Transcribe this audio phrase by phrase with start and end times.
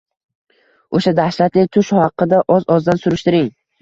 [0.99, 3.51] O‘sha dahshatli tush haqida oz-ozdan surishtiring.